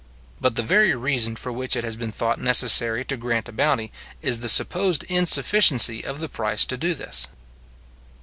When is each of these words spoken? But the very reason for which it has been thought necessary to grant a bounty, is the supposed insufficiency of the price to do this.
But 0.39 0.55
the 0.55 0.63
very 0.63 0.95
reason 0.95 1.35
for 1.35 1.51
which 1.51 1.75
it 1.75 1.83
has 1.83 1.95
been 1.95 2.11
thought 2.11 2.41
necessary 2.41 3.05
to 3.05 3.15
grant 3.15 3.47
a 3.47 3.51
bounty, 3.51 3.91
is 4.19 4.39
the 4.39 4.49
supposed 4.49 5.03
insufficiency 5.03 6.03
of 6.03 6.19
the 6.19 6.27
price 6.27 6.65
to 6.65 6.75
do 6.75 6.95
this. 6.95 7.27